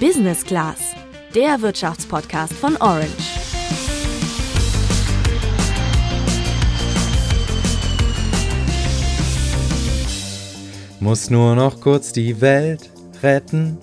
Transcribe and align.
Business 0.00 0.44
Class, 0.44 0.94
der 1.34 1.62
Wirtschaftspodcast 1.62 2.52
von 2.52 2.76
Orange. 2.76 3.08
Muss 11.00 11.30
nur 11.30 11.54
noch 11.54 11.80
kurz 11.80 12.12
die 12.12 12.42
Welt 12.42 12.90
retten. 13.22 13.78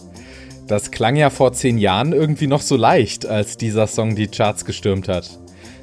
Das 0.68 0.92
klang 0.92 1.16
ja 1.16 1.32
vor 1.32 1.54
zehn 1.54 1.80
Jahren 1.80 2.14
irgendwie 2.14 2.48
noch 2.48 2.62
so 2.62 2.76
leicht, 2.76 3.26
als 3.26 3.58
dieser 3.58 3.88
Song 3.88 4.16
die 4.16 4.28
Charts 4.28 4.66
gestürmt 4.66 5.08
hat. 5.08 5.40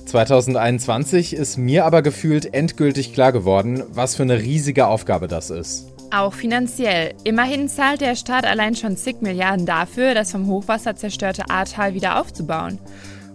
2021 0.06 1.34
ist 1.34 1.56
mir 1.56 1.84
aber 1.84 2.02
gefühlt 2.02 2.54
endgültig 2.54 3.12
klar 3.14 3.32
geworden, 3.32 3.82
was 3.92 4.14
für 4.14 4.22
eine 4.22 4.40
riesige 4.40 4.86
Aufgabe 4.86 5.26
das 5.26 5.50
ist. 5.50 5.90
Auch 6.12 6.34
finanziell. 6.34 7.14
Immerhin 7.22 7.68
zahlt 7.68 8.00
der 8.00 8.16
Staat 8.16 8.44
allein 8.44 8.74
schon 8.74 8.96
zig 8.96 9.20
Milliarden 9.20 9.64
dafür, 9.64 10.14
das 10.14 10.32
vom 10.32 10.48
Hochwasser 10.48 10.96
zerstörte 10.96 11.48
Ahrtal 11.48 11.94
wieder 11.94 12.20
aufzubauen. 12.20 12.80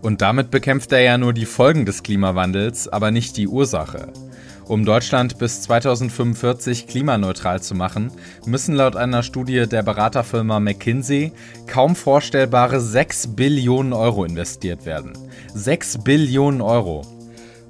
Und 0.02 0.22
damit 0.22 0.52
bekämpft 0.52 0.92
er 0.92 1.00
ja 1.02 1.18
nur 1.18 1.32
die 1.32 1.46
Folgen 1.46 1.86
des 1.86 2.04
Klimawandels, 2.04 2.90
aber 2.90 3.12
nicht 3.12 3.38
die 3.38 3.48
Ursache. 3.48 4.12
Um 4.68 4.84
Deutschland 4.84 5.38
bis 5.38 5.62
2045 5.62 6.88
klimaneutral 6.88 7.62
zu 7.62 7.76
machen, 7.76 8.12
müssen 8.46 8.76
laut 8.76 8.96
einer 8.96 9.24
Studie 9.24 9.68
der 9.68 9.84
Beraterfirma 9.84 10.60
McKinsey 10.60 11.32
kaum 11.68 11.96
vorstellbare 11.96 12.82
6 12.82 13.36
Billionen 13.36 13.94
Euro 13.94 14.26
investiert 14.26 14.86
werden. 14.86 15.14
6 15.54 16.00
Billionen 16.04 16.62
Euro. 16.62 17.15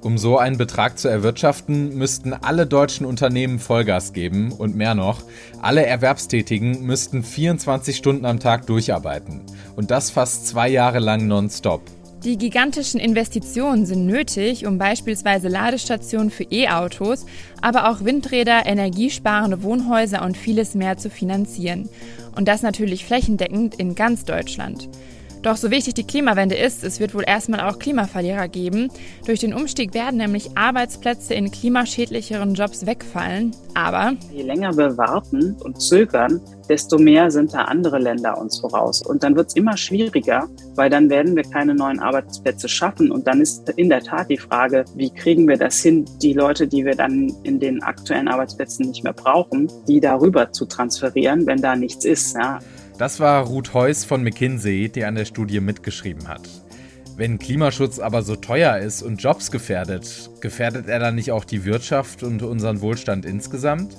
Um 0.02 0.18
so 0.18 0.38
einen 0.38 0.58
Betrag 0.58 0.98
zu 0.98 1.08
erwirtschaften, 1.08 1.96
müssten 1.96 2.32
alle 2.32 2.66
deutschen 2.66 3.06
Unternehmen 3.06 3.58
Vollgas 3.58 4.12
geben 4.12 4.52
und 4.52 4.76
mehr 4.76 4.94
noch, 4.94 5.22
alle 5.60 5.84
Erwerbstätigen 5.84 6.82
müssten 6.82 7.22
24 7.22 7.96
Stunden 7.96 8.24
am 8.24 8.38
Tag 8.38 8.66
durcharbeiten. 8.66 9.42
Und 9.74 9.90
das 9.90 10.10
fast 10.10 10.46
zwei 10.46 10.68
Jahre 10.68 10.98
lang 10.98 11.26
nonstop. 11.26 11.82
Die 12.24 12.38
gigantischen 12.38 12.98
Investitionen 12.98 13.86
sind 13.86 14.06
nötig, 14.06 14.66
um 14.66 14.78
beispielsweise 14.78 15.48
Ladestationen 15.48 16.30
für 16.30 16.44
E-Autos, 16.50 17.24
aber 17.62 17.88
auch 17.88 18.04
Windräder, 18.04 18.66
energiesparende 18.66 19.62
Wohnhäuser 19.62 20.24
und 20.24 20.36
vieles 20.36 20.74
mehr 20.74 20.96
zu 20.96 21.08
finanzieren. 21.08 21.88
Und 22.34 22.48
das 22.48 22.62
natürlich 22.62 23.04
flächendeckend 23.04 23.76
in 23.76 23.94
ganz 23.94 24.24
Deutschland. 24.24 24.88
Doch 25.46 25.56
so 25.56 25.70
wichtig 25.70 25.94
die 25.94 26.02
Klimawende 26.04 26.56
ist, 26.56 26.82
es 26.82 26.98
wird 26.98 27.14
wohl 27.14 27.22
erstmal 27.24 27.60
auch 27.60 27.78
Klimaverlierer 27.78 28.48
geben. 28.48 28.88
Durch 29.26 29.38
den 29.38 29.54
Umstieg 29.54 29.94
werden 29.94 30.16
nämlich 30.16 30.50
Arbeitsplätze 30.56 31.34
in 31.34 31.52
klimaschädlicheren 31.52 32.54
Jobs 32.54 32.84
wegfallen. 32.84 33.54
Aber 33.74 34.14
je 34.32 34.42
länger 34.42 34.76
wir 34.76 34.98
warten 34.98 35.56
und 35.62 35.80
zögern, 35.80 36.40
desto 36.68 36.98
mehr 36.98 37.30
sind 37.30 37.54
da 37.54 37.62
andere 37.66 38.00
Länder 38.00 38.36
uns 38.38 38.58
voraus. 38.58 39.02
Und 39.02 39.22
dann 39.22 39.36
wird 39.36 39.50
es 39.50 39.54
immer 39.54 39.76
schwieriger, 39.76 40.48
weil 40.74 40.90
dann 40.90 41.08
werden 41.10 41.36
wir 41.36 41.44
keine 41.44 41.76
neuen 41.76 42.00
Arbeitsplätze 42.00 42.68
schaffen. 42.68 43.12
Und 43.12 43.28
dann 43.28 43.40
ist 43.40 43.68
in 43.76 43.88
der 43.88 44.00
Tat 44.00 44.28
die 44.28 44.38
Frage, 44.38 44.84
wie 44.96 45.10
kriegen 45.10 45.46
wir 45.46 45.58
das 45.58 45.80
hin, 45.80 46.06
die 46.20 46.32
Leute, 46.32 46.66
die 46.66 46.84
wir 46.84 46.96
dann 46.96 47.32
in 47.44 47.60
den 47.60 47.84
aktuellen 47.84 48.26
Arbeitsplätzen 48.26 48.88
nicht 48.88 49.04
mehr 49.04 49.12
brauchen, 49.12 49.70
die 49.86 50.00
darüber 50.00 50.50
zu 50.50 50.66
transferieren, 50.66 51.46
wenn 51.46 51.62
da 51.62 51.76
nichts 51.76 52.04
ist. 52.04 52.34
Ja. 52.34 52.58
Das 52.98 53.20
war 53.20 53.44
Ruth 53.44 53.74
Heuss 53.74 54.04
von 54.06 54.22
McKinsey, 54.22 54.88
die 54.88 55.04
an 55.04 55.16
der 55.16 55.26
Studie 55.26 55.60
mitgeschrieben 55.60 56.28
hat. 56.28 56.48
Wenn 57.16 57.38
Klimaschutz 57.38 57.98
aber 57.98 58.22
so 58.22 58.36
teuer 58.36 58.78
ist 58.78 59.02
und 59.02 59.22
Jobs 59.22 59.50
gefährdet, 59.50 60.30
gefährdet 60.40 60.88
er 60.88 60.98
dann 60.98 61.14
nicht 61.14 61.30
auch 61.30 61.44
die 61.44 61.66
Wirtschaft 61.66 62.22
und 62.22 62.42
unseren 62.42 62.80
Wohlstand 62.80 63.26
insgesamt? 63.26 63.94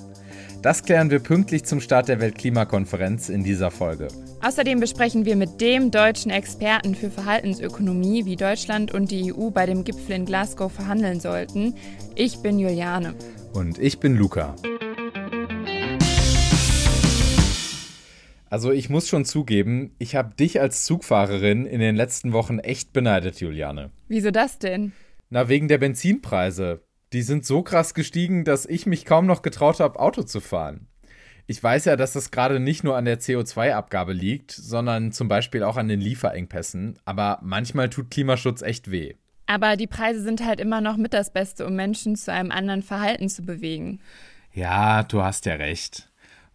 Das 0.62 0.82
klären 0.82 1.10
wir 1.10 1.20
pünktlich 1.20 1.64
zum 1.64 1.80
Start 1.80 2.08
der 2.08 2.20
Weltklimakonferenz 2.20 3.28
in 3.28 3.44
dieser 3.44 3.70
Folge. 3.70 4.08
Außerdem 4.42 4.80
besprechen 4.80 5.24
wir 5.24 5.36
mit 5.36 5.60
dem 5.60 5.92
deutschen 5.92 6.32
Experten 6.32 6.96
für 6.96 7.10
Verhaltensökonomie, 7.10 8.24
wie 8.24 8.34
Deutschland 8.34 8.92
und 8.92 9.12
die 9.12 9.32
EU 9.32 9.50
bei 9.50 9.66
dem 9.66 9.84
Gipfel 9.84 10.16
in 10.16 10.24
Glasgow 10.24 10.72
verhandeln 10.72 11.20
sollten. 11.20 11.74
Ich 12.16 12.38
bin 12.42 12.58
Juliane. 12.58 13.14
Und 13.52 13.78
ich 13.78 14.00
bin 14.00 14.16
Luca. 14.16 14.56
Also 18.50 18.72
ich 18.72 18.88
muss 18.88 19.08
schon 19.08 19.24
zugeben, 19.24 19.94
ich 19.98 20.16
habe 20.16 20.34
dich 20.34 20.60
als 20.60 20.84
Zugfahrerin 20.84 21.66
in 21.66 21.80
den 21.80 21.96
letzten 21.96 22.32
Wochen 22.32 22.58
echt 22.58 22.92
beneidet, 22.92 23.40
Juliane. 23.40 23.90
Wieso 24.08 24.30
das 24.30 24.58
denn? 24.58 24.92
Na, 25.28 25.48
wegen 25.48 25.68
der 25.68 25.78
Benzinpreise. 25.78 26.82
Die 27.12 27.22
sind 27.22 27.44
so 27.44 27.62
krass 27.62 27.94
gestiegen, 27.94 28.44
dass 28.44 28.66
ich 28.66 28.86
mich 28.86 29.04
kaum 29.04 29.26
noch 29.26 29.42
getraut 29.42 29.80
habe, 29.80 29.98
Auto 29.98 30.22
zu 30.22 30.40
fahren. 30.40 30.88
Ich 31.46 31.62
weiß 31.62 31.86
ja, 31.86 31.96
dass 31.96 32.12
das 32.12 32.30
gerade 32.30 32.60
nicht 32.60 32.84
nur 32.84 32.96
an 32.96 33.06
der 33.06 33.20
CO2-Abgabe 33.20 34.12
liegt, 34.12 34.50
sondern 34.50 35.12
zum 35.12 35.28
Beispiel 35.28 35.62
auch 35.62 35.78
an 35.78 35.88
den 35.88 36.00
Lieferengpässen. 36.00 36.98
Aber 37.06 37.38
manchmal 37.42 37.88
tut 37.88 38.10
Klimaschutz 38.10 38.60
echt 38.60 38.90
weh. 38.90 39.14
Aber 39.46 39.76
die 39.76 39.86
Preise 39.86 40.22
sind 40.22 40.44
halt 40.44 40.60
immer 40.60 40.82
noch 40.82 40.98
mit 40.98 41.14
das 41.14 41.32
Beste, 41.32 41.66
um 41.66 41.74
Menschen 41.74 42.16
zu 42.16 42.30
einem 42.30 42.50
anderen 42.50 42.82
Verhalten 42.82 43.30
zu 43.30 43.42
bewegen. 43.42 44.00
Ja, 44.52 45.02
du 45.04 45.22
hast 45.22 45.46
ja 45.46 45.54
recht. 45.54 46.10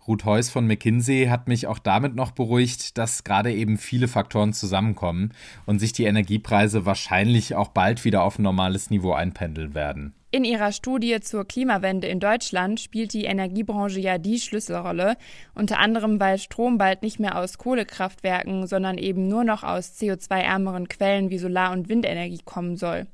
Ruth 0.08 0.26
Heuss 0.26 0.50
von 0.50 0.68
McKinsey 0.68 1.28
hat 1.30 1.48
mich 1.48 1.68
auch 1.68 1.80
damit 1.80 2.14
noch 2.16 2.32
beruhigt, 2.32 2.98
dass 2.98 3.24
gerade 3.24 3.54
eben 3.54 3.78
viele 3.78 4.10
Faktoren 4.10 4.52
zusammenkommen 4.52 5.32
und 5.66 5.80
sich 5.80 5.94
die 5.94 6.04
Energiepreise 6.04 6.86
wahrscheinlich 6.86 7.56
auch 7.56 7.70
bald 7.70 8.04
wieder 8.04 8.24
auf 8.24 8.38
ein 8.38 8.44
normales 8.44 8.90
Niveau 8.90 9.14
einpendeln 9.14 9.74
werden. 9.74 10.14
In 10.30 10.44
ihrer 10.44 10.72
Studie 10.72 11.20
zur 11.22 11.46
Klimawende 11.46 12.08
in 12.08 12.20
Deutschland 12.20 12.80
spielt 12.80 13.14
die 13.14 13.26
Energiebranche 13.26 14.00
ja 14.00 14.18
die 14.18 14.40
Schlüsselrolle, 14.40 15.16
unter 15.54 15.80
anderem 15.80 16.20
weil 16.20 16.40
Strom 16.40 16.78
bald 16.78 17.04
nicht 17.04 17.20
mehr 17.20 17.38
aus 17.38 17.58
Kohlekraftwerken, 17.58 18.66
sondern 18.68 18.98
eben 18.98 19.28
nur 19.28 19.44
noch 19.44 19.64
aus 19.64 19.94
CO2-ärmeren 20.00 20.90
Quellen 20.90 21.30
wie 21.30 21.38
Solar- 21.38 21.72
und 21.72 21.88
Windenergie 21.88 22.42
kommen 22.44 22.78
soll. 22.78 23.06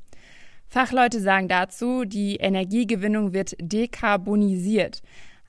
Fachleute 0.70 1.20
sagen 1.20 1.48
dazu, 1.48 2.06
die 2.06 2.38
Energiegewinnung 2.38 3.34
wird 3.34 3.56
dekarbonisiert. 3.60 5.02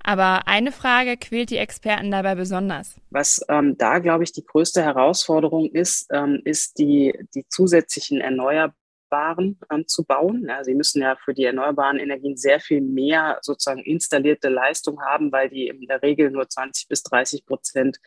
Aber 0.03 0.47
eine 0.47 0.73
Frage 0.73 1.17
quält 1.17 1.51
die 1.51 1.59
Experten 1.59 2.11
dabei 2.11 2.35
besonders. 2.35 2.97
Was 3.11 3.45
ähm, 3.49 3.77
da, 3.77 3.99
glaube 3.99 4.25
ich, 4.25 4.33
die 4.33 4.45
größte 4.45 4.83
Herausforderung 4.83 5.71
ist, 5.71 6.07
ähm, 6.11 6.41
ist 6.45 6.79
die, 6.79 7.13
die 7.35 7.47
zusätzlichen 7.49 8.21
Erneuerbaren 8.21 9.61
ähm, 9.71 9.87
zu 9.87 10.05
bauen. 10.05 10.47
Ja, 10.49 10.65
sie 10.65 10.75
müssen 10.75 11.03
ja 11.03 11.17
für 11.17 11.35
die 11.35 11.45
erneuerbaren 11.45 11.99
Energien 11.99 12.37
sehr 12.37 12.61
viel 12.61 12.81
mehr 12.81 13.39
sozusagen 13.43 13.83
installierte 13.83 14.49
Leistung 14.49 15.03
haben, 15.03 15.33
weil 15.33 15.51
die 15.51 15.69
in 15.69 15.87
der 15.87 16.03
Regel 16.03 16.31
nur 16.31 16.49
20 16.49 16.89
bis 16.89 17.03
30 17.03 17.45
Prozent 17.45 17.99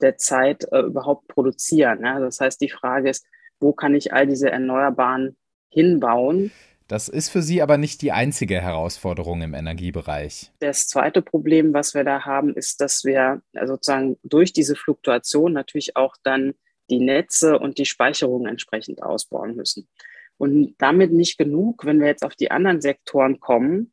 der 0.00 0.16
Zeit 0.16 0.64
äh, 0.72 0.80
überhaupt 0.80 1.28
produzieren. 1.28 2.04
Ja, 2.04 2.20
das 2.20 2.40
heißt, 2.40 2.60
die 2.60 2.70
Frage 2.70 3.10
ist, 3.10 3.26
wo 3.58 3.72
kann 3.72 3.94
ich 3.94 4.12
all 4.12 4.26
diese 4.26 4.50
Erneuerbaren 4.50 5.36
hinbauen? 5.68 6.50
Das 6.90 7.08
ist 7.08 7.28
für 7.28 7.40
Sie 7.40 7.62
aber 7.62 7.78
nicht 7.78 8.02
die 8.02 8.10
einzige 8.10 8.60
Herausforderung 8.60 9.42
im 9.42 9.54
Energiebereich. 9.54 10.50
Das 10.58 10.88
zweite 10.88 11.22
Problem, 11.22 11.72
was 11.72 11.94
wir 11.94 12.02
da 12.02 12.24
haben, 12.24 12.52
ist, 12.52 12.80
dass 12.80 13.04
wir 13.04 13.42
sozusagen 13.64 14.16
durch 14.24 14.52
diese 14.52 14.74
Fluktuation 14.74 15.52
natürlich 15.52 15.94
auch 15.94 16.16
dann 16.24 16.54
die 16.90 16.98
Netze 16.98 17.60
und 17.60 17.78
die 17.78 17.84
Speicherung 17.84 18.48
entsprechend 18.48 19.04
ausbauen 19.04 19.54
müssen. 19.54 19.88
Und 20.36 20.74
damit 20.78 21.12
nicht 21.12 21.38
genug, 21.38 21.84
wenn 21.84 22.00
wir 22.00 22.08
jetzt 22.08 22.24
auf 22.24 22.34
die 22.34 22.50
anderen 22.50 22.80
Sektoren 22.80 23.38
kommen, 23.38 23.92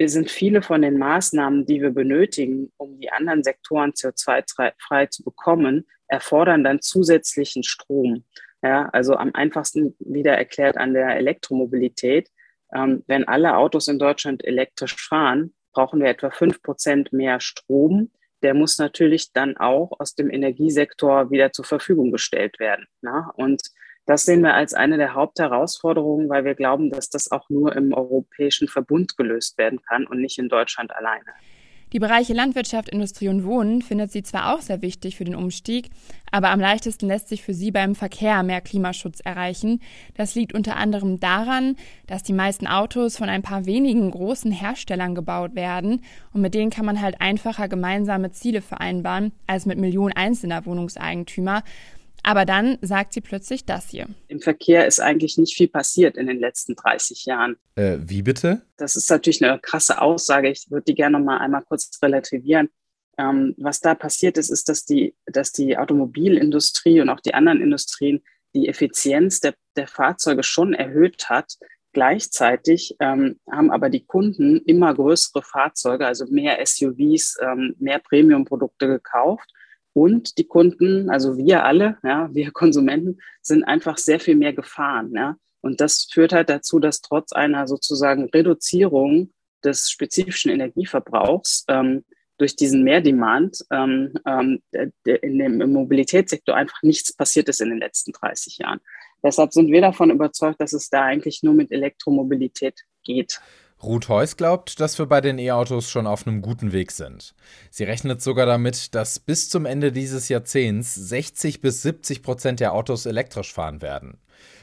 sind 0.00 0.30
viele 0.30 0.62
von 0.62 0.80
den 0.80 0.98
Maßnahmen, 0.98 1.66
die 1.66 1.82
wir 1.82 1.90
benötigen, 1.90 2.70
um 2.76 3.00
die 3.00 3.10
anderen 3.10 3.42
Sektoren 3.42 3.94
CO2-frei 3.94 5.06
zu 5.06 5.24
bekommen, 5.24 5.88
erfordern 6.06 6.62
dann 6.62 6.82
zusätzlichen 6.82 7.64
Strom. 7.64 8.22
Ja, 8.62 8.88
also 8.92 9.16
am 9.16 9.30
einfachsten 9.34 9.96
wieder 9.98 10.36
erklärt 10.36 10.76
an 10.76 10.94
der 10.94 11.16
Elektromobilität. 11.16 12.30
Ähm, 12.74 13.02
wenn 13.06 13.26
alle 13.26 13.56
Autos 13.56 13.88
in 13.88 13.98
Deutschland 13.98 14.44
elektrisch 14.44 14.96
fahren, 14.96 15.52
brauchen 15.72 16.00
wir 16.00 16.08
etwa 16.08 16.30
fünf 16.30 16.62
Prozent 16.62 17.12
mehr 17.12 17.40
Strom. 17.40 18.10
Der 18.42 18.54
muss 18.54 18.78
natürlich 18.78 19.32
dann 19.32 19.56
auch 19.56 19.92
aus 19.98 20.14
dem 20.14 20.30
Energiesektor 20.30 21.30
wieder 21.30 21.52
zur 21.52 21.64
Verfügung 21.64 22.12
gestellt 22.12 22.58
werden. 22.60 22.86
Na? 23.00 23.32
Und 23.36 23.62
das 24.06 24.24
sehen 24.24 24.42
wir 24.42 24.54
als 24.54 24.74
eine 24.74 24.96
der 24.96 25.14
Hauptherausforderungen, 25.14 26.28
weil 26.28 26.44
wir 26.44 26.54
glauben, 26.54 26.90
dass 26.90 27.08
das 27.08 27.30
auch 27.30 27.48
nur 27.50 27.74
im 27.76 27.92
europäischen 27.92 28.68
Verbund 28.68 29.16
gelöst 29.16 29.58
werden 29.58 29.80
kann 29.82 30.06
und 30.06 30.20
nicht 30.20 30.38
in 30.38 30.48
Deutschland 30.48 30.94
alleine. 30.94 31.32
Die 31.92 31.98
Bereiche 31.98 32.32
Landwirtschaft, 32.32 32.88
Industrie 32.88 33.28
und 33.28 33.44
Wohnen 33.44 33.82
findet 33.82 34.10
sie 34.10 34.22
zwar 34.22 34.54
auch 34.54 34.62
sehr 34.62 34.80
wichtig 34.80 35.16
für 35.16 35.24
den 35.24 35.34
Umstieg, 35.34 35.90
aber 36.30 36.48
am 36.48 36.58
leichtesten 36.58 37.06
lässt 37.06 37.28
sich 37.28 37.42
für 37.42 37.52
sie 37.52 37.70
beim 37.70 37.94
Verkehr 37.94 38.42
mehr 38.42 38.62
Klimaschutz 38.62 39.20
erreichen. 39.20 39.82
Das 40.14 40.34
liegt 40.34 40.54
unter 40.54 40.76
anderem 40.76 41.20
daran, 41.20 41.76
dass 42.06 42.22
die 42.22 42.32
meisten 42.32 42.66
Autos 42.66 43.18
von 43.18 43.28
ein 43.28 43.42
paar 43.42 43.66
wenigen 43.66 44.10
großen 44.10 44.50
Herstellern 44.50 45.14
gebaut 45.14 45.54
werden 45.54 46.00
und 46.32 46.40
mit 46.40 46.54
denen 46.54 46.70
kann 46.70 46.86
man 46.86 47.02
halt 47.02 47.20
einfacher 47.20 47.68
gemeinsame 47.68 48.32
Ziele 48.32 48.62
vereinbaren 48.62 49.32
als 49.46 49.66
mit 49.66 49.78
Millionen 49.78 50.16
einzelner 50.16 50.64
Wohnungseigentümer. 50.64 51.62
Aber 52.22 52.44
dann 52.44 52.78
sagt 52.82 53.14
sie 53.14 53.20
plötzlich 53.20 53.64
das 53.64 53.88
hier. 53.88 54.06
Im 54.28 54.40
Verkehr 54.40 54.86
ist 54.86 55.00
eigentlich 55.00 55.38
nicht 55.38 55.56
viel 55.56 55.68
passiert 55.68 56.16
in 56.16 56.26
den 56.26 56.38
letzten 56.38 56.76
30 56.76 57.24
Jahren. 57.24 57.56
Äh, 57.74 57.98
wie 58.00 58.22
bitte? 58.22 58.62
Das 58.76 58.96
ist 58.96 59.10
natürlich 59.10 59.44
eine 59.44 59.58
krasse 59.58 60.00
Aussage. 60.00 60.48
Ich 60.50 60.70
würde 60.70 60.84
die 60.84 60.94
gerne 60.94 61.18
noch 61.18 61.24
mal 61.24 61.38
einmal 61.38 61.62
kurz 61.62 61.90
relativieren. 62.02 62.68
ähm, 63.18 63.54
was 63.58 63.80
da 63.80 63.94
passiert 63.94 64.38
ist, 64.38 64.50
ist, 64.50 64.68
dass 64.68 64.84
die, 64.84 65.14
dass 65.26 65.52
die 65.52 65.76
Automobilindustrie 65.76 67.00
und 67.00 67.10
auch 67.10 67.20
die 67.20 67.34
anderen 67.34 67.60
Industrien 67.60 68.22
die 68.54 68.68
Effizienz 68.68 69.40
der, 69.40 69.54
der 69.76 69.86
Fahrzeuge 69.86 70.42
schon 70.42 70.74
erhöht 70.74 71.28
hat. 71.28 71.56
Gleichzeitig 71.92 72.96
ähm, 73.00 73.38
haben 73.50 73.70
aber 73.70 73.90
die 73.90 74.06
Kunden 74.06 74.58
immer 74.64 74.94
größere 74.94 75.42
Fahrzeuge, 75.42 76.06
also 76.06 76.24
mehr 76.26 76.58
SUVs, 76.64 77.36
ähm, 77.42 77.74
mehr 77.78 77.98
Premium-Produkte 77.98 78.86
gekauft. 78.86 79.50
Und 79.94 80.38
die 80.38 80.44
Kunden, 80.44 81.10
also 81.10 81.36
wir 81.36 81.64
alle, 81.64 81.98
ja, 82.02 82.28
wir 82.32 82.50
Konsumenten, 82.52 83.18
sind 83.42 83.64
einfach 83.64 83.98
sehr 83.98 84.20
viel 84.20 84.36
mehr 84.36 84.52
gefahren. 84.52 85.12
Ja. 85.14 85.36
Und 85.60 85.80
das 85.80 86.08
führt 86.10 86.32
halt 86.32 86.48
dazu, 86.48 86.78
dass 86.78 87.00
trotz 87.00 87.32
einer 87.32 87.66
sozusagen 87.66 88.28
Reduzierung 88.30 89.30
des 89.64 89.90
spezifischen 89.90 90.50
Energieverbrauchs 90.50 91.64
ähm, 91.68 92.04
durch 92.38 92.56
diesen 92.56 92.82
Mehrdemand 92.82 93.64
ähm, 93.70 94.14
ähm, 94.26 94.60
in 95.04 95.38
dem 95.38 95.72
Mobilitätssektor 95.72 96.56
einfach 96.56 96.82
nichts 96.82 97.12
passiert 97.14 97.48
ist 97.48 97.60
in 97.60 97.70
den 97.70 97.78
letzten 97.78 98.12
30 98.12 98.58
Jahren. 98.58 98.80
Deshalb 99.22 99.52
sind 99.52 99.70
wir 99.70 99.80
davon 99.80 100.10
überzeugt, 100.10 100.60
dass 100.60 100.72
es 100.72 100.90
da 100.90 101.02
eigentlich 101.02 101.44
nur 101.44 101.54
mit 101.54 101.70
Elektromobilität 101.70 102.80
geht. 103.04 103.40
Ruth 103.82 104.08
Heuss 104.08 104.36
glaubt, 104.36 104.78
dass 104.78 104.98
wir 104.98 105.06
bei 105.06 105.20
den 105.20 105.38
E-Autos 105.38 105.90
schon 105.90 106.06
auf 106.06 106.26
einem 106.26 106.40
guten 106.40 106.72
Weg 106.72 106.92
sind. 106.92 107.34
Sie 107.70 107.82
rechnet 107.82 108.22
sogar 108.22 108.46
damit, 108.46 108.94
dass 108.94 109.18
bis 109.18 109.50
zum 109.50 109.66
Ende 109.66 109.90
dieses 109.90 110.28
Jahrzehnts 110.28 110.94
60 110.94 111.60
bis 111.60 111.82
70 111.82 112.22
Prozent 112.22 112.60
der 112.60 112.74
Autos 112.74 113.06
elektrisch 113.06 113.52
fahren 113.52 113.82
werden. 113.82 114.18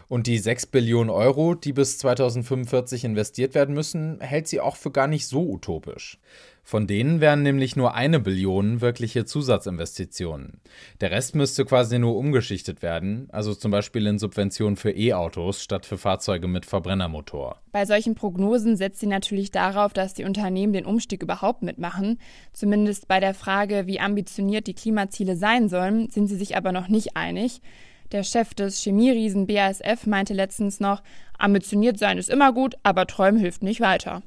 Und 0.10 0.26
die 0.26 0.40
6 0.40 0.66
Billionen 0.66 1.12
Euro, 1.12 1.54
die 1.54 1.72
bis 1.72 2.00
2045 2.00 3.06
investiert 3.06 3.54
werden 3.54 3.76
müssen, 3.76 4.20
hält 4.20 4.48
sie 4.48 4.60
auch 4.60 4.76
für 4.76 4.90
gar 4.90 5.06
nicht 5.06 5.28
so 5.28 5.48
utopisch. 5.48 6.18
Von 6.64 6.88
denen 6.88 7.22
wären 7.22 7.44
nämlich 7.44 7.76
nur 7.76 7.94
eine 7.94 8.20
Billion 8.20 8.82
wirkliche 8.82 9.26
Zusatzinvestitionen. 9.26 10.62
Der 11.00 11.12
Rest 11.12 11.36
müsste 11.36 11.64
quasi 11.64 12.00
nur 12.00 12.16
umgeschichtet 12.16 12.82
werden, 12.82 13.28
also 13.32 13.54
zum 13.54 13.70
Beispiel 13.70 14.08
in 14.08 14.18
Subventionen 14.18 14.78
für 14.78 14.92
E-Autos 14.92 15.62
statt 15.64 15.86
für 15.86 16.00
Fahrzeuge 16.00 16.48
mit 16.48 16.66
Verbrennermotor. 16.66 17.62
Bei 17.72 17.86
solchen 17.86 18.16
Prognosen 18.16 18.78
setzt 18.78 19.00
sie 19.00 19.08
natürlich 19.08 19.52
darauf, 19.52 19.94
dass 19.94 20.16
die 20.16 20.26
Unternehmen 20.26 20.74
den 20.74 20.86
Umstieg 20.86 21.22
überhaupt 21.22 21.62
mitmachen. 21.62 22.20
Zumindest 22.52 23.08
bei 23.08 23.20
der 23.20 23.36
Frage, 23.36 23.86
wie 23.86 24.00
ambitioniert 24.00 24.66
die 24.66 24.76
Klimaziele 24.76 25.36
sein 25.36 25.70
sollen, 25.70 26.10
sind 26.10 26.28
sie 26.28 26.36
sich 26.36 26.58
aber 26.58 26.72
noch 26.72 26.88
nicht 26.88 27.16
einig. 27.16 27.62
Der 28.12 28.24
Chef 28.24 28.56
des 28.56 28.82
Chemieriesen 28.82 29.46
BASF 29.46 30.08
meinte 30.08 30.34
letztens 30.34 30.80
noch, 30.80 31.04
ambitioniert 31.38 32.00
sein 32.00 32.18
ist 32.18 32.30
immer 32.30 32.54
gut, 32.54 32.76
aber 32.82 33.06
träumen 33.06 33.40
hilft 33.40 33.62
nicht 33.62 33.82
weiter. 33.82 34.24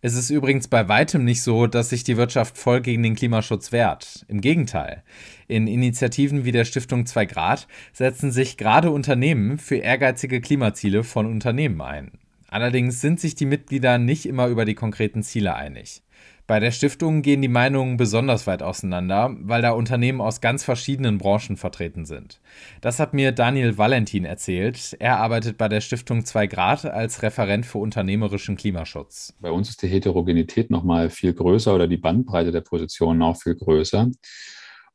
Es 0.00 0.14
ist 0.14 0.30
übrigens 0.30 0.68
bei 0.68 0.88
weitem 0.88 1.24
nicht 1.24 1.42
so, 1.42 1.66
dass 1.66 1.90
sich 1.90 2.04
die 2.04 2.16
Wirtschaft 2.16 2.56
voll 2.56 2.80
gegen 2.80 3.02
den 3.02 3.14
Klimaschutz 3.14 3.72
wehrt. 3.72 4.24
Im 4.28 4.40
Gegenteil. 4.40 5.02
In 5.48 5.66
Initiativen 5.66 6.44
wie 6.44 6.52
der 6.52 6.64
Stiftung 6.64 7.06
2 7.06 7.26
Grad 7.26 7.66
setzen 7.92 8.30
sich 8.30 8.56
gerade 8.56 8.90
Unternehmen 8.90 9.58
für 9.58 9.76
ehrgeizige 9.76 10.40
Klimaziele 10.40 11.02
von 11.02 11.26
Unternehmen 11.26 11.80
ein. 11.80 12.12
Allerdings 12.48 13.00
sind 13.00 13.20
sich 13.20 13.34
die 13.34 13.46
Mitglieder 13.46 13.98
nicht 13.98 14.26
immer 14.26 14.46
über 14.46 14.64
die 14.64 14.74
konkreten 14.74 15.22
Ziele 15.22 15.54
einig. 15.54 16.02
Bei 16.46 16.60
der 16.60 16.70
Stiftung 16.70 17.22
gehen 17.22 17.42
die 17.42 17.48
Meinungen 17.48 17.96
besonders 17.96 18.46
weit 18.46 18.62
auseinander, 18.62 19.36
weil 19.40 19.62
da 19.62 19.72
Unternehmen 19.72 20.20
aus 20.20 20.40
ganz 20.40 20.62
verschiedenen 20.62 21.18
Branchen 21.18 21.56
vertreten 21.56 22.04
sind. 22.04 22.40
Das 22.80 23.00
hat 23.00 23.14
mir 23.14 23.32
Daniel 23.32 23.78
Valentin 23.78 24.24
erzählt. 24.24 24.96
Er 25.00 25.18
arbeitet 25.18 25.58
bei 25.58 25.68
der 25.68 25.80
Stiftung 25.80 26.24
2 26.24 26.46
Grad 26.46 26.84
als 26.84 27.22
Referent 27.22 27.66
für 27.66 27.78
unternehmerischen 27.78 28.56
Klimaschutz. 28.56 29.34
Bei 29.40 29.50
uns 29.50 29.70
ist 29.70 29.82
die 29.82 29.88
Heterogenität 29.88 30.70
nochmal 30.70 31.10
viel 31.10 31.34
größer 31.34 31.74
oder 31.74 31.88
die 31.88 31.96
Bandbreite 31.96 32.52
der 32.52 32.60
Positionen 32.60 33.22
auch 33.22 33.36
viel 33.36 33.56
größer. 33.56 34.08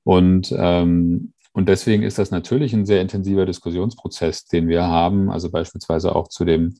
Und 0.03 0.55
ähm, 0.57 1.33
und 1.53 1.67
deswegen 1.67 2.03
ist 2.03 2.17
das 2.17 2.31
natürlich 2.31 2.73
ein 2.73 2.85
sehr 2.85 3.01
intensiver 3.01 3.45
Diskussionsprozess, 3.45 4.45
den 4.45 4.69
wir 4.69 4.83
haben, 4.83 5.29
also 5.29 5.51
beispielsweise 5.51 6.15
auch 6.15 6.29
zu 6.29 6.45
dem 6.45 6.75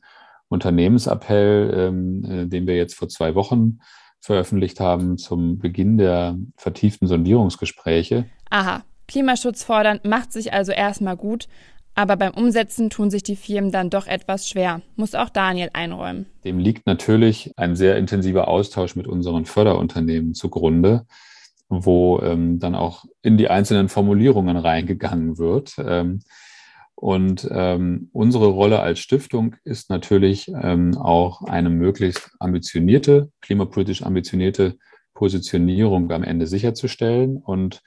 Unternehmensappell, 0.48 1.74
ähm, 1.76 2.24
äh, 2.24 2.48
den 2.48 2.68
wir 2.68 2.78
jetzt 2.78 2.96
vor 2.96 3.10
zwei 3.10 3.36
Wochen 3.36 3.80
veröffentlicht 4.22 4.80
haben 4.80 5.18
zum 5.18 5.60
Beginn 5.60 5.98
der 5.98 6.38
vertieften 6.56 7.08
Sondierungsgespräche. 7.08 8.26
Aha, 8.50 8.84
Klimaschutz 9.08 9.64
fordern 9.64 10.00
macht 10.04 10.32
sich 10.32 10.54
also 10.54 10.72
erstmal 10.72 11.18
gut, 11.18 11.48
aber 11.96 12.16
beim 12.16 12.34
Umsetzen 12.34 12.90
tun 12.90 13.10
sich 13.10 13.24
die 13.24 13.36
Firmen 13.36 13.72
dann 13.72 13.90
doch 13.90 14.08
etwas 14.08 14.48
schwer, 14.48 14.82
muss 14.96 15.16
auch 15.16 15.30
Daniel 15.30 15.70
einräumen. 15.74 16.28
Dem 16.46 16.60
liegt 16.60 16.86
natürlich 16.86 17.52
ein 17.58 17.76
sehr 17.76 17.98
intensiver 17.98 18.48
Austausch 18.48 18.96
mit 18.96 19.08
unseren 19.08 19.46
Förderunternehmen 19.46 20.34
zugrunde, 20.34 21.06
wo 21.68 22.22
ähm, 22.22 22.60
dann 22.60 22.76
auch 22.76 23.06
in 23.22 23.38
die 23.38 23.50
einzelnen 23.50 23.90
Formulierungen 23.90 24.56
reingegangen 24.56 25.38
wird. 25.38 25.76
Ähm, 25.80 26.20
und 27.02 27.48
ähm, 27.50 28.12
unsere 28.14 28.46
Rolle 28.46 28.80
als 28.80 29.00
Stiftung 29.00 29.56
ist 29.64 29.90
natürlich 29.90 30.52
ähm, 30.62 30.96
auch 31.00 31.42
eine 31.42 31.72
möglichst 31.72 32.30
ambitionierte, 32.38 33.32
klimapolitisch 33.42 34.04
ambitionierte 34.04 34.78
Positionierung 35.16 36.12
am 36.12 36.22
Ende 36.22 36.46
sicherzustellen. 36.46 37.38
Und, 37.38 37.82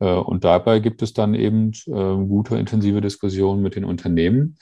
äh, 0.00 0.12
und 0.12 0.42
dabei 0.42 0.80
gibt 0.80 1.02
es 1.02 1.12
dann 1.12 1.34
eben 1.34 1.70
äh, 1.86 1.92
gute, 2.26 2.56
intensive 2.56 3.00
Diskussionen 3.00 3.62
mit 3.62 3.76
den 3.76 3.84
Unternehmen. 3.84 4.58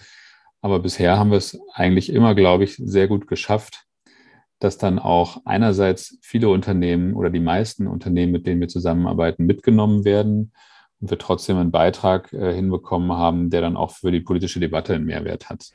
Aber 0.61 0.81
bisher 0.81 1.19
haben 1.19 1.31
wir 1.31 1.39
es 1.39 1.59
eigentlich 1.73 2.13
immer, 2.13 2.35
glaube 2.35 2.65
ich, 2.65 2.77
sehr 2.77 3.09
gut 3.09 3.27
geschafft, 3.27 3.87
dass 4.59 4.77
dann 4.77 4.99
auch 4.99 5.41
einerseits 5.47 6.19
viele 6.21 6.51
Unternehmen 6.51 7.15
oder 7.15 7.31
die 7.31 7.41
meisten 7.41 7.87
Unternehmen, 7.87 8.33
mit 8.33 8.47
denen 8.47 8.61
wir 8.61 8.69
zusammenarbeiten, 8.69 9.47
mitgenommen 9.47 10.05
werden 10.05 10.53
und 11.01 11.11
wir 11.11 11.19
trotzdem 11.19 11.57
einen 11.57 11.71
Beitrag 11.71 12.33
äh, 12.33 12.55
hinbekommen 12.55 13.13
haben, 13.13 13.51
der 13.51 13.61
dann 13.61 13.77
auch 13.77 13.93
für 13.93 14.11
die 14.11 14.21
politische 14.21 14.61
Debatte 14.61 14.95
einen 14.95 15.05
Mehrwert 15.05 15.51
hat. 15.51 15.71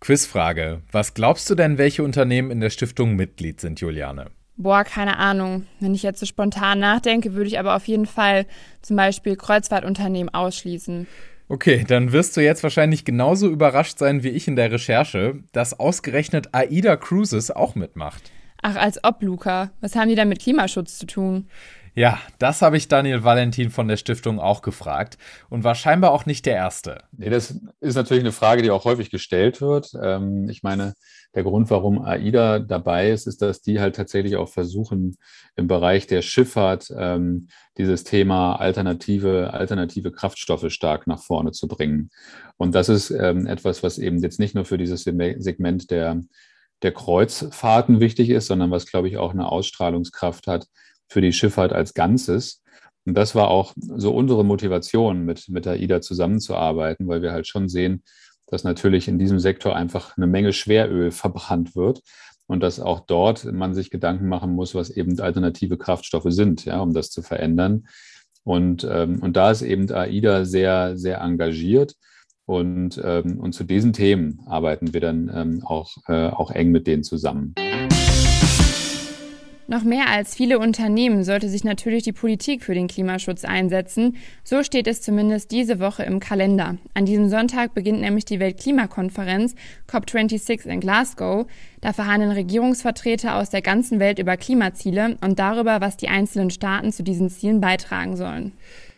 Quizfrage. 0.00 0.82
Was 0.92 1.14
glaubst 1.14 1.48
du 1.48 1.54
denn, 1.54 1.78
welche 1.78 2.02
Unternehmen 2.02 2.50
in 2.50 2.60
der 2.60 2.70
Stiftung 2.70 3.16
Mitglied 3.16 3.60
sind, 3.60 3.80
Juliane? 3.80 4.26
Boah, 4.56 4.84
keine 4.84 5.18
Ahnung. 5.18 5.66
Wenn 5.80 5.94
ich 5.94 6.02
jetzt 6.02 6.20
so 6.20 6.26
spontan 6.26 6.78
nachdenke, 6.78 7.34
würde 7.34 7.48
ich 7.48 7.58
aber 7.58 7.74
auf 7.74 7.88
jeden 7.88 8.06
Fall 8.06 8.46
zum 8.82 8.96
Beispiel 8.96 9.36
Kreuzfahrtunternehmen 9.36 10.32
ausschließen. 10.32 11.06
Okay, 11.48 11.84
dann 11.86 12.12
wirst 12.12 12.36
du 12.36 12.40
jetzt 12.40 12.62
wahrscheinlich 12.62 13.04
genauso 13.04 13.48
überrascht 13.48 13.98
sein 13.98 14.22
wie 14.22 14.28
ich 14.28 14.48
in 14.48 14.56
der 14.56 14.70
Recherche, 14.70 15.40
dass 15.52 15.78
ausgerechnet 15.78 16.48
AIDA 16.52 16.96
Cruises 16.96 17.50
auch 17.50 17.74
mitmacht. 17.74 18.30
Ach, 18.62 18.76
als 18.76 19.02
ob, 19.04 19.22
Luca. 19.22 19.72
Was 19.80 19.94
haben 19.94 20.08
die 20.08 20.14
denn 20.14 20.28
mit 20.28 20.40
Klimaschutz 20.40 20.98
zu 20.98 21.06
tun? 21.06 21.48
Ja, 21.96 22.18
das 22.40 22.60
habe 22.60 22.76
ich 22.76 22.88
Daniel 22.88 23.22
Valentin 23.22 23.70
von 23.70 23.86
der 23.86 23.96
Stiftung 23.96 24.40
auch 24.40 24.62
gefragt 24.62 25.16
und 25.48 25.62
war 25.62 25.76
scheinbar 25.76 26.10
auch 26.10 26.26
nicht 26.26 26.44
der 26.44 26.56
Erste. 26.56 27.04
Nee, 27.12 27.30
das 27.30 27.60
ist 27.80 27.94
natürlich 27.94 28.24
eine 28.24 28.32
Frage, 28.32 28.62
die 28.62 28.72
auch 28.72 28.84
häufig 28.84 29.10
gestellt 29.10 29.60
wird. 29.60 29.92
Ähm, 30.02 30.48
ich 30.48 30.64
meine, 30.64 30.94
der 31.36 31.44
Grund, 31.44 31.70
warum 31.70 32.02
AIDA 32.02 32.58
dabei 32.58 33.10
ist, 33.10 33.28
ist, 33.28 33.42
dass 33.42 33.60
die 33.60 33.78
halt 33.78 33.94
tatsächlich 33.94 34.34
auch 34.34 34.48
versuchen, 34.48 35.16
im 35.54 35.68
Bereich 35.68 36.08
der 36.08 36.22
Schifffahrt 36.22 36.92
ähm, 36.96 37.46
dieses 37.78 38.02
Thema 38.02 38.56
alternative, 38.56 39.52
alternative 39.52 40.10
Kraftstoffe 40.10 40.72
stark 40.72 41.06
nach 41.06 41.22
vorne 41.22 41.52
zu 41.52 41.68
bringen. 41.68 42.10
Und 42.56 42.74
das 42.74 42.88
ist 42.88 43.10
ähm, 43.10 43.46
etwas, 43.46 43.84
was 43.84 43.98
eben 43.98 44.18
jetzt 44.18 44.40
nicht 44.40 44.56
nur 44.56 44.64
für 44.64 44.78
dieses 44.78 45.04
Segment 45.04 45.92
der, 45.92 46.20
der 46.82 46.92
Kreuzfahrten 46.92 48.00
wichtig 48.00 48.30
ist, 48.30 48.48
sondern 48.48 48.72
was, 48.72 48.86
glaube 48.86 49.06
ich, 49.06 49.16
auch 49.16 49.32
eine 49.32 49.46
Ausstrahlungskraft 49.46 50.48
hat 50.48 50.66
für 51.14 51.20
die 51.20 51.32
Schifffahrt 51.32 51.72
als 51.72 51.94
Ganzes. 51.94 52.60
Und 53.06 53.16
das 53.16 53.36
war 53.36 53.48
auch 53.48 53.72
so 53.76 54.12
unsere 54.12 54.44
Motivation, 54.44 55.24
mit, 55.24 55.48
mit 55.48 55.64
der 55.64 55.80
IDA 55.80 56.00
zusammenzuarbeiten, 56.00 57.06
weil 57.06 57.22
wir 57.22 57.30
halt 57.30 57.46
schon 57.46 57.68
sehen, 57.68 58.02
dass 58.48 58.64
natürlich 58.64 59.06
in 59.06 59.16
diesem 59.16 59.38
Sektor 59.38 59.76
einfach 59.76 60.16
eine 60.16 60.26
Menge 60.26 60.52
Schweröl 60.52 61.12
verbrannt 61.12 61.76
wird 61.76 62.00
und 62.48 62.64
dass 62.64 62.80
auch 62.80 63.06
dort 63.06 63.44
man 63.44 63.74
sich 63.74 63.90
Gedanken 63.90 64.28
machen 64.28 64.52
muss, 64.54 64.74
was 64.74 64.90
eben 64.90 65.20
alternative 65.20 65.78
Kraftstoffe 65.78 66.26
sind, 66.30 66.64
ja, 66.64 66.80
um 66.80 66.92
das 66.92 67.10
zu 67.10 67.22
verändern. 67.22 67.86
Und, 68.42 68.84
ähm, 68.90 69.20
und 69.22 69.36
da 69.36 69.52
ist 69.52 69.62
eben 69.62 69.88
AIDA 69.90 70.44
sehr, 70.44 70.96
sehr 70.96 71.20
engagiert. 71.20 71.94
Und, 72.44 73.00
ähm, 73.02 73.38
und 73.38 73.52
zu 73.52 73.62
diesen 73.62 73.92
Themen 73.92 74.40
arbeiten 74.46 74.92
wir 74.92 75.00
dann 75.00 75.30
ähm, 75.32 75.62
auch, 75.64 75.96
äh, 76.08 76.26
auch 76.26 76.50
eng 76.50 76.72
mit 76.72 76.88
denen 76.88 77.04
zusammen. 77.04 77.54
Noch 79.66 79.82
mehr 79.82 80.10
als 80.10 80.34
viele 80.34 80.58
Unternehmen 80.58 81.24
sollte 81.24 81.48
sich 81.48 81.64
natürlich 81.64 82.02
die 82.02 82.12
Politik 82.12 82.62
für 82.62 82.74
den 82.74 82.86
Klimaschutz 82.86 83.46
einsetzen. 83.46 84.16
So 84.42 84.62
steht 84.62 84.86
es 84.86 85.00
zumindest 85.00 85.52
diese 85.52 85.80
Woche 85.80 86.02
im 86.02 86.20
Kalender. 86.20 86.76
An 86.92 87.06
diesem 87.06 87.30
Sonntag 87.30 87.72
beginnt 87.72 88.02
nämlich 88.02 88.26
die 88.26 88.40
Weltklimakonferenz 88.40 89.54
COP26 89.90 90.66
in 90.66 90.80
Glasgow. 90.80 91.46
Da 91.80 91.94
verhandeln 91.94 92.32
Regierungsvertreter 92.32 93.36
aus 93.36 93.48
der 93.48 93.62
ganzen 93.62 94.00
Welt 94.00 94.18
über 94.18 94.36
Klimaziele 94.36 95.16
und 95.22 95.38
darüber, 95.38 95.80
was 95.80 95.96
die 95.96 96.08
einzelnen 96.08 96.50
Staaten 96.50 96.92
zu 96.92 97.02
diesen 97.02 97.30
Zielen 97.30 97.62
beitragen 97.62 98.16
sollen. 98.16 98.52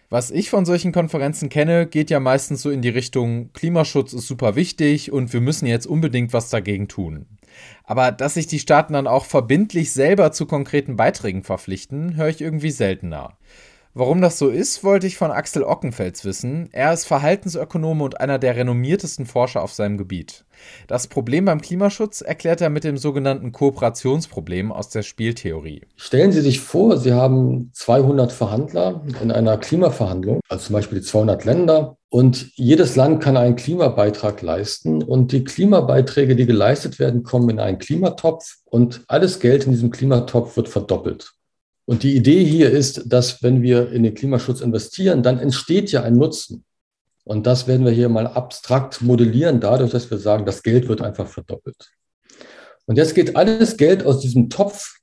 Was 0.08 0.30
ich 0.30 0.50
von 0.50 0.64
solchen 0.64 0.92
Konferenzen 0.92 1.48
kenne, 1.48 1.86
geht 1.86 2.10
ja 2.10 2.20
meistens 2.20 2.62
so 2.62 2.70
in 2.70 2.80
die 2.80 2.88
Richtung, 2.88 3.52
Klimaschutz 3.52 4.12
ist 4.12 4.28
super 4.28 4.54
wichtig 4.54 5.10
und 5.10 5.32
wir 5.32 5.40
müssen 5.40 5.66
jetzt 5.66 5.86
unbedingt 5.86 6.32
was 6.32 6.48
dagegen 6.48 6.86
tun. 6.86 7.26
Aber 7.82 8.12
dass 8.12 8.34
sich 8.34 8.46
die 8.46 8.60
Staaten 8.60 8.92
dann 8.92 9.08
auch 9.08 9.24
verbindlich 9.24 9.92
selber 9.92 10.30
zu 10.30 10.46
konkreten 10.46 10.96
Beiträgen 10.96 11.42
verpflichten, 11.42 12.14
höre 12.16 12.28
ich 12.28 12.40
irgendwie 12.40 12.70
seltener. 12.70 13.36
Warum 13.98 14.20
das 14.20 14.38
so 14.38 14.50
ist, 14.50 14.84
wollte 14.84 15.06
ich 15.06 15.16
von 15.16 15.30
Axel 15.30 15.62
Ockenfels 15.62 16.26
wissen. 16.26 16.68
Er 16.70 16.92
ist 16.92 17.06
Verhaltensökonom 17.06 18.02
und 18.02 18.20
einer 18.20 18.38
der 18.38 18.54
renommiertesten 18.54 19.24
Forscher 19.24 19.62
auf 19.62 19.72
seinem 19.72 19.96
Gebiet. 19.96 20.44
Das 20.86 21.06
Problem 21.06 21.46
beim 21.46 21.62
Klimaschutz 21.62 22.20
erklärt 22.20 22.60
er 22.60 22.68
mit 22.68 22.84
dem 22.84 22.98
sogenannten 22.98 23.52
Kooperationsproblem 23.52 24.70
aus 24.70 24.90
der 24.90 25.02
Spieltheorie. 25.02 25.86
Stellen 25.96 26.30
Sie 26.30 26.42
sich 26.42 26.60
vor, 26.60 26.98
Sie 26.98 27.14
haben 27.14 27.70
200 27.72 28.32
Verhandler 28.32 29.02
in 29.22 29.30
einer 29.30 29.56
Klimaverhandlung, 29.56 30.40
also 30.50 30.66
zum 30.66 30.74
Beispiel 30.74 30.98
die 30.98 31.06
200 31.06 31.46
Länder, 31.46 31.96
und 32.10 32.54
jedes 32.54 32.96
Land 32.96 33.22
kann 33.22 33.38
einen 33.38 33.56
Klimabeitrag 33.56 34.42
leisten. 34.42 35.02
Und 35.02 35.32
die 35.32 35.44
Klimabeiträge, 35.44 36.36
die 36.36 36.44
geleistet 36.44 36.98
werden, 36.98 37.22
kommen 37.22 37.48
in 37.48 37.60
einen 37.60 37.78
Klimatopf 37.78 38.56
und 38.66 39.04
alles 39.08 39.40
Geld 39.40 39.64
in 39.64 39.72
diesem 39.72 39.90
Klimatopf 39.90 40.54
wird 40.58 40.68
verdoppelt. 40.68 41.32
Und 41.86 42.02
die 42.02 42.16
Idee 42.16 42.44
hier 42.44 42.70
ist, 42.70 43.04
dass 43.06 43.42
wenn 43.42 43.62
wir 43.62 43.92
in 43.92 44.02
den 44.02 44.14
Klimaschutz 44.14 44.60
investieren, 44.60 45.22
dann 45.22 45.38
entsteht 45.38 45.92
ja 45.92 46.02
ein 46.02 46.14
Nutzen. 46.14 46.64
Und 47.24 47.46
das 47.46 47.66
werden 47.66 47.84
wir 47.84 47.92
hier 47.92 48.08
mal 48.08 48.26
abstrakt 48.26 49.02
modellieren, 49.02 49.60
dadurch, 49.60 49.92
dass 49.92 50.10
wir 50.10 50.18
sagen, 50.18 50.44
das 50.44 50.62
Geld 50.62 50.88
wird 50.88 51.00
einfach 51.00 51.26
verdoppelt. 51.26 51.76
Und 52.86 52.96
jetzt 52.96 53.14
geht 53.14 53.36
alles 53.36 53.76
Geld 53.76 54.04
aus 54.04 54.20
diesem 54.20 54.50
Topf, 54.50 54.98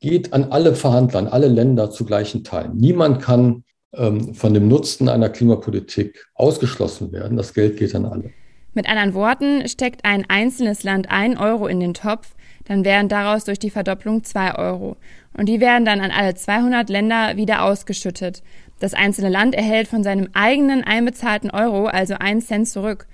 geht 0.00 0.32
an 0.32 0.44
alle 0.44 0.74
Verhandler, 0.74 1.20
an 1.20 1.28
alle 1.28 1.48
Länder 1.48 1.90
zu 1.90 2.04
gleichen 2.04 2.44
Teilen. 2.44 2.76
Niemand 2.76 3.22
kann 3.22 3.64
ähm, 3.92 4.34
von 4.34 4.54
dem 4.54 4.68
Nutzen 4.68 5.08
einer 5.08 5.28
Klimapolitik 5.28 6.26
ausgeschlossen 6.34 7.12
werden. 7.12 7.36
Das 7.36 7.54
Geld 7.54 7.76
geht 7.76 7.94
an 7.94 8.06
alle. 8.06 8.30
Mit 8.74 8.88
anderen 8.88 9.14
Worten, 9.14 9.68
steckt 9.68 10.04
ein 10.04 10.24
einzelnes 10.28 10.82
Land 10.82 11.10
ein 11.10 11.36
Euro 11.36 11.66
in 11.66 11.78
den 11.78 11.92
Topf, 11.92 12.34
dann 12.64 12.84
wären 12.84 13.08
daraus 13.08 13.44
durch 13.44 13.58
die 13.58 13.70
Verdopplung 13.70 14.24
zwei 14.24 14.54
Euro. 14.54 14.96
Und 15.34 15.46
die 15.46 15.60
werden 15.60 15.84
dann 15.84 16.00
an 16.00 16.10
alle 16.10 16.34
200 16.34 16.88
Länder 16.88 17.36
wieder 17.36 17.62
ausgeschüttet. 17.62 18.42
Das 18.78 18.94
einzelne 18.94 19.28
Land 19.28 19.54
erhält 19.54 19.88
von 19.88 20.02
seinem 20.02 20.28
eigenen 20.32 20.84
einbezahlten 20.84 21.50
Euro 21.50 21.86
also 21.86 22.14
einen 22.14 22.40
Cent 22.40 22.68
zurück. 22.68 23.06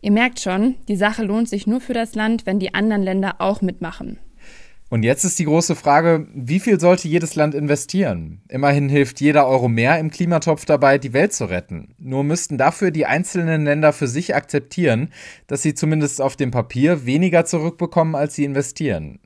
Ihr 0.00 0.12
merkt 0.12 0.40
schon, 0.40 0.76
die 0.88 0.96
Sache 0.96 1.24
lohnt 1.24 1.48
sich 1.48 1.66
nur 1.66 1.80
für 1.80 1.94
das 1.94 2.14
Land, 2.14 2.46
wenn 2.46 2.58
die 2.58 2.74
anderen 2.74 3.02
Länder 3.02 3.36
auch 3.38 3.60
mitmachen. 3.60 4.18
Und 4.88 5.02
jetzt 5.02 5.24
ist 5.24 5.38
die 5.40 5.46
große 5.46 5.74
Frage, 5.74 6.28
wie 6.32 6.60
viel 6.60 6.78
sollte 6.78 7.08
jedes 7.08 7.34
Land 7.34 7.56
investieren? 7.56 8.42
Immerhin 8.48 8.88
hilft 8.88 9.20
jeder 9.20 9.48
Euro 9.48 9.66
mehr 9.66 9.98
im 9.98 10.12
Klimatopf 10.12 10.64
dabei, 10.64 10.98
die 10.98 11.12
Welt 11.12 11.32
zu 11.32 11.46
retten. 11.46 11.94
Nur 11.98 12.22
müssten 12.22 12.56
dafür 12.56 12.92
die 12.92 13.04
einzelnen 13.04 13.64
Länder 13.64 13.92
für 13.92 14.06
sich 14.06 14.36
akzeptieren, 14.36 15.08
dass 15.48 15.62
sie 15.62 15.74
zumindest 15.74 16.20
auf 16.20 16.36
dem 16.36 16.52
Papier 16.52 17.04
weniger 17.04 17.44
zurückbekommen, 17.44 18.14
als 18.14 18.36
sie 18.36 18.44
investieren. 18.44 19.18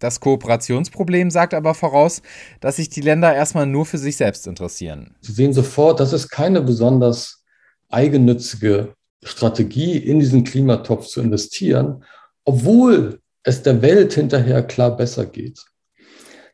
Das 0.00 0.20
Kooperationsproblem 0.20 1.30
sagt 1.30 1.54
aber 1.54 1.72
voraus, 1.72 2.20
dass 2.60 2.76
sich 2.76 2.90
die 2.90 3.00
Länder 3.00 3.34
erstmal 3.34 3.66
nur 3.66 3.86
für 3.86 3.96
sich 3.96 4.18
selbst 4.18 4.46
interessieren. 4.46 5.16
Sie 5.22 5.32
sehen 5.32 5.54
sofort, 5.54 5.98
das 5.98 6.12
ist 6.12 6.28
keine 6.28 6.60
besonders 6.60 7.42
eigennützige 7.88 8.92
Strategie, 9.22 9.96
in 9.96 10.20
diesen 10.20 10.44
Klimatopf 10.44 11.06
zu 11.06 11.22
investieren, 11.22 12.04
obwohl 12.44 13.20
es 13.46 13.62
der 13.62 13.80
Welt 13.80 14.12
hinterher 14.12 14.62
klar 14.62 14.96
besser 14.96 15.24
geht. 15.24 15.64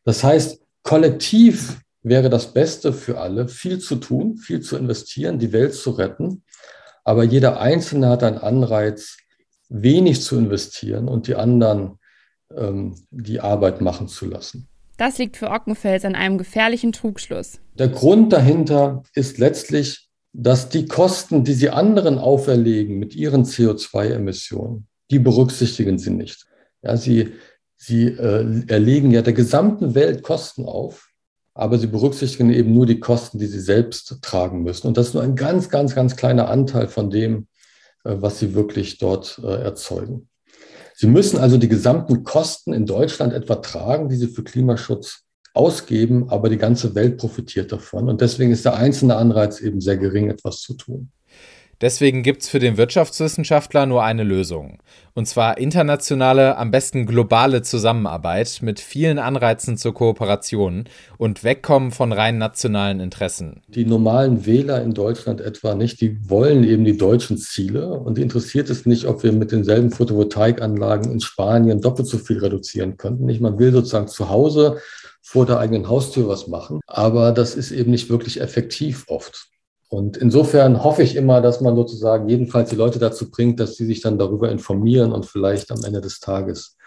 Das 0.05 0.23
heißt, 0.23 0.61
kollektiv 0.83 1.81
wäre 2.03 2.29
das 2.29 2.53
Beste 2.53 2.93
für 2.93 3.19
alle, 3.19 3.49
viel 3.49 3.79
zu 3.79 3.97
tun, 3.97 4.37
viel 4.37 4.61
zu 4.61 4.77
investieren, 4.77 5.39
die 5.39 5.53
Welt 5.53 5.75
zu 5.75 5.93
retten. 5.93 6.45
Aber 7.03 7.25
jeder 7.25 7.61
Einzelne 7.61 8.11
hat 8.11 8.23
einen 8.23 8.39
Anreiz, 8.39 9.17
wenig 9.71 10.21
zu 10.21 10.37
investieren 10.37 11.09
und 11.09 11.29
die 11.29 11.35
anderen 11.35 11.99
ähm, 12.55 12.95
die 13.11 13.41
Arbeit 13.41 13.81
machen 13.81 14.07
zu 14.07 14.27
lassen. 14.27 14.69
Das 14.99 15.17
liegt 15.17 15.39
für 15.39 15.49
Ockenfels 15.49 16.05
an 16.05 16.15
einem 16.15 16.37
gefährlichen 16.37 16.93
Trugschluss. 16.93 17.59
Der 17.79 17.89
Grund 17.89 18.35
dahinter 18.35 19.03
ist 19.15 19.39
letztlich, 19.39 20.11
dass 20.35 20.69
die 20.69 20.85
Kosten, 20.85 21.43
die 21.43 21.55
sie 21.55 21.71
anderen 21.71 22.19
auferlegen 22.19 22.99
mit 22.99 23.15
ihren 23.15 23.45
CO2-Emissionen, 23.45 24.89
die 25.11 25.19
berücksichtigen 25.19 25.99
sie 25.99 26.11
nicht. 26.11 26.47
Ja, 26.83 26.97
sie 26.97 27.33
sie 27.83 28.07
äh, 28.07 28.63
erlegen 28.69 29.11
ja 29.11 29.23
der 29.23 29.33
gesamten 29.33 29.97
Welt 29.97 30.23
Kosten 30.23 30.67
auf, 30.67 31.09
aber 31.53 31.79
sie 31.79 31.89
berücksichtigen 31.89 32.53
eben 32.53 32.73
nur 32.73 32.87
die 32.87 33.01
Kosten, 33.01 33.41
die 33.41 33.47
sie 33.47 33.61
selbst 33.61 34.19
tragen 34.23 34.63
müssen. 34.63 34.87
Und 34.87 34.97
das 34.97 35.09
ist 35.09 35.15
nur 35.15 35.25
ein 35.25 35.35
ganz, 35.35 35.69
ganz, 35.69 35.95
ganz 35.95 36.15
kleiner 36.15 36.49
Anteil 36.49 36.87
von 36.87 37.11
dem, 37.11 37.49
äh, 38.05 38.15
was 38.19 38.39
sie 38.39 38.55
wirklich 38.55 38.99
dort 38.99 39.41
äh, 39.43 39.63
erzeugen. 39.63 40.29
Sie 40.95 41.09
müssen 41.09 41.39
also 41.39 41.59
die 41.59 41.69
gesamten 41.69 42.23
Kosten 42.23 42.73
in 42.73 42.87
Deutschland 42.87 43.33
etwa 43.33 43.57
tragen, 43.57 44.09
die 44.09 44.17
Sie 44.17 44.29
für 44.29 44.45
Klimaschutz 44.45 45.25
ausgeben, 45.53 46.29
aber 46.29 46.49
die 46.49 46.59
ganze 46.59 46.95
Welt 46.95 47.19
profitiert 47.19 47.73
davon. 47.73 48.09
Und 48.09 48.21
deswegen 48.21 48.53
ist 48.53 48.65
der 48.65 48.77
einzelne 48.77 49.17
Anreiz 49.17 49.61
eben 49.61 49.81
sehr 49.81 49.97
gering, 49.97 50.31
etwas 50.31 50.61
zu 50.61 50.75
tun. 50.75 51.11
Deswegen 51.83 52.23
gibt 52.23 52.43
es 52.43 52.49
für 52.49 52.61
den 52.61 52.77
Wirtschaftswissenschaftler 52.77 53.87
nur 53.87 54.05
eine 54.05 54.23
Lösung. 54.23 54.79
Und 55.15 55.27
zwar 55.27 55.59
internationale, 55.59 56.57
am 56.57 56.71
besten 56.71 57.07
globale 57.07 57.63
Zusammenarbeit 57.63 58.61
mit 58.63 58.79
vielen 58.79 59.19
Anreizen 59.19 59.77
zur 59.77 59.93
Kooperation 59.93 60.85
und 61.19 61.43
Wegkommen 61.43 61.91
von 61.91 62.13
rein 62.13 62.39
nationalen 62.39 63.01
Interessen. 63.01 63.63
Die 63.67 63.85
normalen 63.85 64.47
Wähler 64.47 64.81
in 64.81 64.95
Deutschland 64.95 65.41
etwa 65.41 65.75
nicht, 65.75 66.01
die 66.01 66.31
wollen 66.31 66.63
eben 66.63 66.85
die 66.85 66.97
deutschen 66.97 67.37
Ziele 67.37 67.89
und 67.89 68.17
interessiert 68.17 68.71
es 68.71 68.87
nicht, 68.87 69.07
ob 69.07 69.25
wir 69.25 69.33
mit 69.33 69.51
denselben 69.51 69.91
Photovoltaikanlagen 69.91 71.11
in 71.11 71.21
Spanien 71.21 71.81
doppelt 71.81 72.07
so 72.07 72.19
viel 72.19 72.39
reduzieren 72.39 72.97
könnten. 72.97 73.27
Nicht, 73.27 73.41
man 73.41 73.59
will 73.59 73.73
sozusagen 73.73 74.07
zu 74.07 74.29
Hause 74.29 74.79
vor 75.21 75.47
der 75.47 75.59
eigenen 75.59 75.89
Haustür 75.89 76.29
was 76.29 76.47
machen, 76.47 76.79
aber 76.87 77.33
das 77.33 77.57
ist 77.57 77.73
eben 77.73 77.91
nicht 77.91 78.09
wirklich 78.09 78.41
effektiv 78.41 79.05
oft. 79.09 79.49
Und 79.93 80.17
insofern 80.17 80.83
hoffe 80.83 81.03
ich 81.03 81.17
immer, 81.17 81.43
dass 81.43 81.61
man 81.61 81.77
sozusagen 81.77 82.27
jedenfalls 82.27 82.71
die 82.71 82.77
Leute 82.77 82.99
dazu 82.99 83.31
bringt, 83.31 83.61
dass 83.61 83.77
sie 83.77 83.85
sich 83.85 84.01
dann 84.01 84.19
darüber 84.19 84.51
informieren 84.51 85.13
und 85.13 85.27
vielleicht 85.27 85.71
am 85.71 85.85
Ende 85.85 86.01
des 86.01 86.19
Tages 86.19 86.79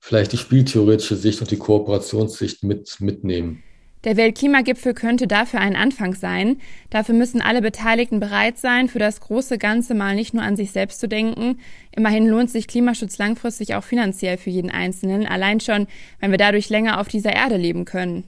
vielleicht 0.00 0.32
die 0.32 0.38
spieltheoretische 0.38 1.16
Sicht 1.16 1.42
und 1.42 1.50
die 1.50 1.58
Kooperationssicht 1.58 2.64
mit, 2.64 3.00
mitnehmen. 3.00 3.62
Der 4.04 4.16
Weltklimagipfel 4.16 4.94
könnte 4.94 5.26
dafür 5.26 5.60
ein 5.60 5.76
Anfang 5.76 6.14
sein. 6.14 6.56
Dafür 6.88 7.14
müssen 7.14 7.42
alle 7.42 7.60
Beteiligten 7.60 8.18
bereit 8.18 8.56
sein, 8.56 8.88
für 8.88 8.98
das 8.98 9.20
große 9.20 9.58
Ganze 9.58 9.92
mal 9.92 10.14
nicht 10.14 10.32
nur 10.32 10.42
an 10.42 10.56
sich 10.56 10.70
selbst 10.70 11.00
zu 11.00 11.06
denken. 11.06 11.58
Immerhin 11.94 12.26
lohnt 12.26 12.48
sich 12.48 12.66
Klimaschutz 12.66 13.18
langfristig 13.18 13.74
auch 13.74 13.84
finanziell 13.84 14.38
für 14.38 14.48
jeden 14.48 14.70
Einzelnen, 14.70 15.26
allein 15.26 15.60
schon, 15.60 15.86
wenn 16.18 16.30
wir 16.30 16.38
dadurch 16.38 16.70
länger 16.70 16.98
auf 16.98 17.08
dieser 17.08 17.34
Erde 17.34 17.58
leben 17.58 17.84
können. 17.84 18.24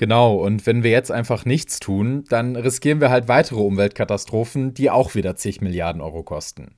Genau, 0.00 0.36
und 0.36 0.64
wenn 0.64 0.82
wir 0.82 0.92
jetzt 0.92 1.12
einfach 1.12 1.44
nichts 1.44 1.78
tun, 1.78 2.24
dann 2.30 2.56
riskieren 2.56 3.02
wir 3.02 3.10
halt 3.10 3.28
weitere 3.28 3.60
Umweltkatastrophen, 3.60 4.72
die 4.72 4.88
auch 4.88 5.14
wieder 5.14 5.36
zig 5.36 5.60
Milliarden 5.60 6.00
Euro 6.00 6.22
kosten. 6.22 6.74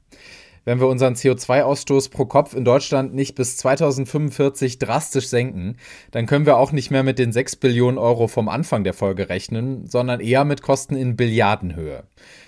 Wenn 0.65 0.81
wir 0.81 0.89
unseren 0.89 1.15
CO2-Ausstoß 1.15 2.11
pro 2.11 2.25
Kopf 2.25 2.53
in 2.53 2.65
Deutschland 2.65 3.15
nicht 3.15 3.37
bis 3.37 3.57
2045 3.59 4.81
drastisch 4.81 5.29
senken, 5.29 5.77
dann 6.11 6.27
können 6.27 6.47
wir 6.47 6.57
auch 6.57 6.73
nicht 6.73 6.91
mehr 6.91 7.05
mit 7.05 7.21
den 7.21 7.31
6 7.31 7.55
Billionen 7.55 7.97
Euro 7.97 8.27
vom 8.27 8.49
Anfang 8.49 8.83
der 8.83 8.93
Folge 8.93 9.29
rechnen, 9.29 9.87
sondern 9.87 10.19
eher 10.19 10.45
mit 10.45 10.63
Kosten 10.63 10.97
in 10.97 11.15
Billiardenhöhe. 11.15 12.03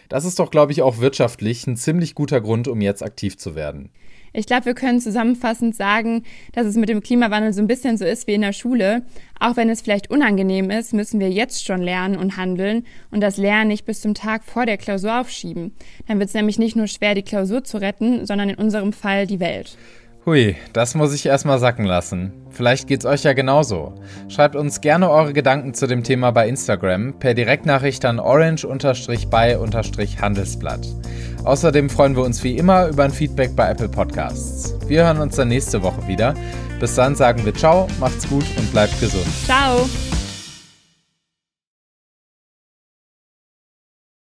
Das 0.09 0.25
ist 0.25 0.41
doch, 0.41 0.51
glaube 0.51 0.73
ich, 0.73 0.83
auch 0.83 0.99
wirtschaftlich 0.99 1.69
ein 1.69 1.77
ziemlich 1.77 2.17
guter 2.17 2.41
Grund, 2.41 2.67
um 2.67 2.81
jetzt 2.81 3.05
aktiv 3.05 3.39
zu 3.39 3.55
werden. 3.55 3.91
Ich 4.37 4.47
glaube, 4.47 4.67
wir 4.67 4.75
können 4.75 5.01
zusammenfassend 5.01 5.77
sagen, 5.77 6.25
dass 6.53 6.67
es 6.67 6.75
mit 6.75 6.89
dem 6.89 7.03
Klimawandel 7.03 7.53
so 7.53 7.63
ein 7.63 7.69
bisschen 7.69 7.97
so 7.97 8.05
ist 8.05 8.27
wie 8.27 8.35
in 8.35 8.41
der 8.41 8.53
Schule. 8.53 9.03
Auch 9.39 9.57
wenn 9.57 9.71
es 9.71 9.81
vielleicht 9.81 10.11
unangenehm 10.11 10.71
ist, 10.71 10.93
müssen 10.93 11.21
wir 11.21 11.31
jetzt 11.31 11.65
schon 11.65 11.81
lernen 11.81 12.17
und 12.17 12.37
handeln 12.37 12.85
und 13.13 13.21
das 13.21 13.37
Lernen 13.37 13.69
nicht 13.69 13.87
bis 13.87 14.01
zum 14.01 14.15
Tag 14.15 14.43
vor 14.43 14.67
der 14.67 14.77
Klausur 14.77 15.21
aufschieben. 15.21 15.73
Dann 16.09 16.19
wird 16.19 16.31
es 16.31 16.35
nämlich 16.35 16.59
nicht 16.59 16.75
nur 16.75 16.89
schwer, 16.89 17.15
die 17.15 17.23
Klausur 17.23 17.63
zu 17.63 17.79
retten, 17.79 18.27
sondern 18.27 18.49
in 18.49 18.57
unserem 18.57 18.93
Fall 18.93 19.29
die 19.29 19.39
Welt. 19.39 19.79
Hui, 20.27 20.57
das 20.73 20.95
muss 20.95 21.15
ich 21.15 21.27
erstmal 21.27 21.59
sacken 21.59 21.85
lassen. 21.85 22.33
Vielleicht 22.49 22.89
geht's 22.89 23.05
euch 23.05 23.25
ja 23.25 23.35
genauso. 23.35 23.93
Schreibt 24.29 24.57
uns 24.57 24.81
gerne 24.81 25.11
eure 25.11 25.35
Gedanken 25.35 25.75
zu 25.75 25.87
dem 25.87 26.03
Thema 26.03 26.31
bei 26.31 26.49
Instagram 26.49 27.19
per 27.21 27.35
Direktnachricht 27.35 28.07
an 28.07 28.19
orange-by-handelsblatt. 28.19 30.89
Außerdem 31.45 31.91
freuen 31.91 32.17
wir 32.17 32.25
uns 32.25 32.43
wie 32.43 32.57
immer 32.57 32.89
über 32.89 33.05
ein 33.05 33.11
Feedback 33.11 33.55
bei 33.55 33.69
Apple 33.69 33.89
Podcasts. 33.89 34.75
Wir 34.87 35.05
hören 35.05 35.19
uns 35.19 35.37
dann 35.37 35.49
nächste 35.49 35.83
Woche 35.83 36.07
wieder. 36.09 36.35
Bis 36.81 36.95
dann 36.95 37.15
sagen 37.15 37.45
wir 37.45 37.55
ciao, 37.55 37.87
macht's 38.01 38.29
gut 38.29 38.45
und 38.59 38.71
bleibt 38.73 38.99
gesund. 39.01 39.27
Ciao! 39.45 39.87